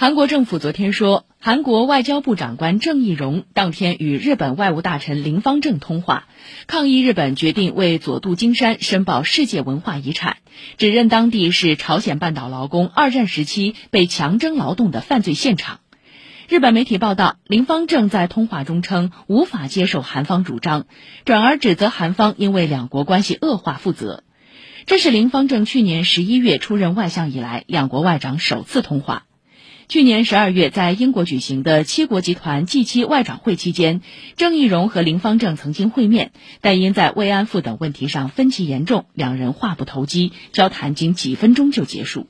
[0.00, 6.26] 韩国政府昨天说，韩国外交部长官郑义溶当天与日本外务大臣林方正通话，
[6.66, 10.38] 抗议日本决定为佐渡金山申报世界文化遗产，
[10.78, 15.80] 指认当地是朝鲜半岛劳工二战时期被强征劳动的犯罪现场。
[16.48, 20.86] 日本媒体报道，林方正在通话中称无法接受韩方主张，
[21.26, 24.24] 转而指责韩方因为两国关系恶化负责。
[24.86, 29.24] 这是林方正去年十一月出任外相以来两国外长首次通话。
[29.90, 34.02] 去年十二月，在英国举行的七国集团 G 七外长会期间，
[34.36, 42.28] 郑义溶和林方正曾经会面，但因在慰安妇等问题上分歧严重，两人话不投机，交谈仅几分钟就结束。